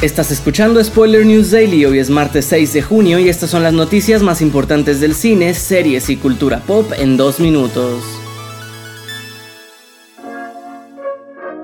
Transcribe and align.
Estás 0.00 0.30
escuchando 0.30 0.82
Spoiler 0.82 1.26
News 1.26 1.50
Daily, 1.50 1.84
hoy 1.84 1.98
es 1.98 2.08
martes 2.08 2.44
6 2.44 2.72
de 2.72 2.82
junio 2.82 3.18
y 3.18 3.28
estas 3.28 3.50
son 3.50 3.64
las 3.64 3.72
noticias 3.72 4.22
más 4.22 4.40
importantes 4.40 5.00
del 5.00 5.12
cine, 5.12 5.54
series 5.54 6.08
y 6.08 6.16
cultura 6.16 6.60
pop 6.60 6.92
en 6.96 7.16
dos 7.16 7.40
minutos. 7.40 8.04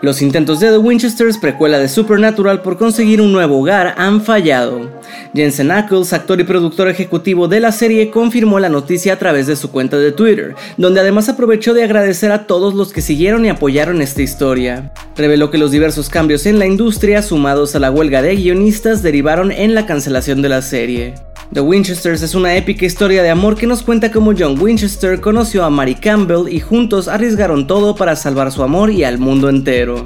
Los 0.00 0.22
intentos 0.22 0.60
de 0.60 0.70
The 0.70 0.78
Winchesters, 0.78 1.38
precuela 1.38 1.76
de 1.78 1.88
Supernatural, 1.88 2.62
por 2.62 2.78
conseguir 2.78 3.20
un 3.20 3.32
nuevo 3.32 3.58
hogar 3.58 3.94
han 3.98 4.22
fallado. 4.22 4.88
Jensen 5.34 5.72
Ackles, 5.72 6.12
actor 6.12 6.38
y 6.40 6.44
productor 6.44 6.88
ejecutivo 6.88 7.48
de 7.48 7.58
la 7.58 7.72
serie, 7.72 8.08
confirmó 8.08 8.60
la 8.60 8.68
noticia 8.68 9.14
a 9.14 9.18
través 9.18 9.48
de 9.48 9.56
su 9.56 9.72
cuenta 9.72 9.98
de 9.98 10.12
Twitter, 10.12 10.54
donde 10.76 11.00
además 11.00 11.28
aprovechó 11.28 11.74
de 11.74 11.82
agradecer 11.82 12.30
a 12.30 12.46
todos 12.46 12.74
los 12.74 12.92
que 12.92 13.02
siguieron 13.02 13.44
y 13.44 13.48
apoyaron 13.48 14.00
esta 14.00 14.22
historia. 14.22 14.92
Reveló 15.16 15.50
que 15.50 15.58
los 15.58 15.72
diversos 15.72 16.08
cambios 16.08 16.46
en 16.46 16.60
la 16.60 16.66
industria, 16.66 17.20
sumados 17.20 17.74
a 17.74 17.80
la 17.80 17.90
huelga 17.90 18.22
de 18.22 18.36
guionistas, 18.36 19.02
derivaron 19.02 19.50
en 19.50 19.74
la 19.74 19.84
cancelación 19.84 20.42
de 20.42 20.48
la 20.48 20.62
serie. 20.62 21.14
The 21.50 21.62
Winchesters 21.62 22.20
es 22.20 22.34
una 22.34 22.54
épica 22.56 22.84
historia 22.84 23.22
de 23.22 23.30
amor 23.30 23.56
que 23.56 23.66
nos 23.66 23.82
cuenta 23.82 24.12
cómo 24.12 24.34
John 24.38 24.60
Winchester 24.60 25.18
conoció 25.18 25.64
a 25.64 25.70
Mary 25.70 25.94
Campbell 25.94 26.52
y 26.52 26.60
juntos 26.60 27.08
arriesgaron 27.08 27.66
todo 27.66 27.96
para 27.96 28.16
salvar 28.16 28.52
su 28.52 28.62
amor 28.62 28.90
y 28.90 29.02
al 29.04 29.18
mundo 29.18 29.48
entero. 29.48 30.04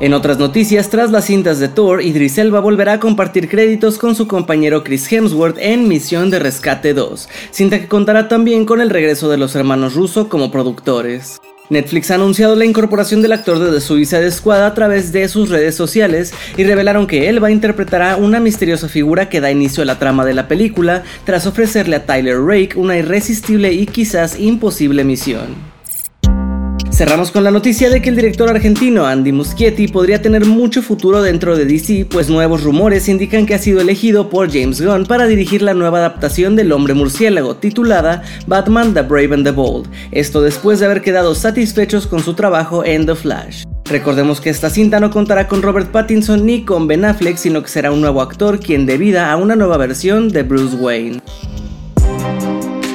En 0.00 0.12
otras 0.12 0.38
noticias, 0.38 0.90
tras 0.90 1.10
las 1.10 1.24
cintas 1.24 1.58
de 1.58 1.68
Thor, 1.68 2.02
Idris 2.02 2.36
Elba 2.36 2.60
volverá 2.60 2.94
a 2.94 3.00
compartir 3.00 3.48
créditos 3.48 3.96
con 3.96 4.14
su 4.14 4.28
compañero 4.28 4.84
Chris 4.84 5.10
Hemsworth 5.10 5.56
en 5.58 5.88
Misión 5.88 6.28
de 6.28 6.38
Rescate 6.38 6.92
2, 6.92 7.28
cinta 7.50 7.80
que 7.80 7.88
contará 7.88 8.28
también 8.28 8.66
con 8.66 8.82
el 8.82 8.90
regreso 8.90 9.30
de 9.30 9.38
los 9.38 9.56
hermanos 9.56 9.94
Russo 9.94 10.28
como 10.28 10.50
productores. 10.50 11.40
Netflix 11.70 12.10
ha 12.10 12.16
anunciado 12.16 12.56
la 12.56 12.66
incorporación 12.66 13.22
del 13.22 13.32
actor 13.32 13.58
de 13.58 13.72
The 13.72 13.80
Suicide 13.80 14.30
Squad 14.30 14.64
a 14.64 14.74
través 14.74 15.12
de 15.12 15.26
sus 15.28 15.48
redes 15.48 15.74
sociales 15.74 16.34
y 16.58 16.64
revelaron 16.64 17.06
que 17.06 17.28
Elba 17.28 17.50
interpretará 17.50 18.16
una 18.16 18.38
misteriosa 18.38 18.88
figura 18.88 19.30
que 19.30 19.40
da 19.40 19.50
inicio 19.50 19.82
a 19.82 19.86
la 19.86 19.98
trama 19.98 20.24
de 20.26 20.34
la 20.34 20.46
película 20.46 21.04
tras 21.24 21.46
ofrecerle 21.46 21.96
a 21.96 22.04
Tyler 22.04 22.38
Rake 22.38 22.72
una 22.76 22.98
irresistible 22.98 23.72
y 23.72 23.86
quizás 23.86 24.38
imposible 24.38 25.04
misión. 25.04 25.73
Cerramos 26.94 27.32
con 27.32 27.42
la 27.42 27.50
noticia 27.50 27.90
de 27.90 28.00
que 28.00 28.08
el 28.08 28.14
director 28.14 28.48
argentino 28.48 29.04
Andy 29.04 29.32
Muschietti 29.32 29.88
podría 29.88 30.22
tener 30.22 30.46
mucho 30.46 30.80
futuro 30.80 31.22
dentro 31.22 31.56
de 31.56 31.64
DC, 31.64 32.06
pues 32.08 32.30
nuevos 32.30 32.62
rumores 32.62 33.08
indican 33.08 33.46
que 33.46 33.54
ha 33.54 33.58
sido 33.58 33.80
elegido 33.80 34.30
por 34.30 34.48
James 34.48 34.80
Gunn 34.80 35.04
para 35.04 35.26
dirigir 35.26 35.60
la 35.60 35.74
nueva 35.74 35.98
adaptación 35.98 36.54
del 36.54 36.70
Hombre 36.70 36.94
Murciélago 36.94 37.56
titulada 37.56 38.22
Batman 38.46 38.94
The 38.94 39.02
Brave 39.02 39.34
and 39.34 39.44
the 39.44 39.50
Bold, 39.50 39.88
esto 40.12 40.40
después 40.40 40.78
de 40.78 40.86
haber 40.86 41.02
quedado 41.02 41.34
satisfechos 41.34 42.06
con 42.06 42.22
su 42.22 42.34
trabajo 42.34 42.84
en 42.84 43.06
The 43.06 43.16
Flash. 43.16 43.64
Recordemos 43.86 44.40
que 44.40 44.50
esta 44.50 44.70
cinta 44.70 45.00
no 45.00 45.10
contará 45.10 45.48
con 45.48 45.62
Robert 45.62 45.90
Pattinson 45.90 46.46
ni 46.46 46.64
con 46.64 46.86
Ben 46.86 47.04
Affleck, 47.04 47.38
sino 47.38 47.60
que 47.64 47.70
será 47.70 47.90
un 47.90 48.02
nuevo 48.02 48.22
actor 48.22 48.60
quien 48.60 48.86
dé 48.86 48.98
vida 48.98 49.32
a 49.32 49.36
una 49.36 49.56
nueva 49.56 49.78
versión 49.78 50.28
de 50.28 50.44
Bruce 50.44 50.76
Wayne. 50.76 51.20